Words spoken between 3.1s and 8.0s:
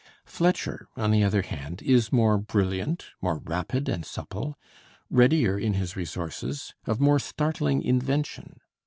more rapid and supple, readier in his resources, of more startling